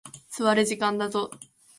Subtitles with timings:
[0.31, 1.29] 座れ、時間だぞ。